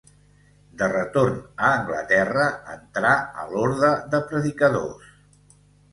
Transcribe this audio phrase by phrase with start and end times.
[0.79, 1.35] De retorn
[1.67, 2.47] a Anglaterra,
[2.79, 3.13] entrà
[3.43, 5.17] a l'Orde de Predicadors.